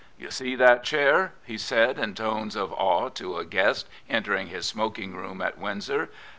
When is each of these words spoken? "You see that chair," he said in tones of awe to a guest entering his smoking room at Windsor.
"You 0.17 0.31
see 0.31 0.55
that 0.55 0.83
chair," 0.83 1.33
he 1.45 1.59
said 1.59 1.99
in 1.99 2.15
tones 2.15 2.55
of 2.55 2.73
awe 2.73 3.09
to 3.09 3.37
a 3.37 3.45
guest 3.45 3.87
entering 4.09 4.47
his 4.47 4.65
smoking 4.65 5.15
room 5.15 5.43
at 5.43 5.59
Windsor. 5.59 6.09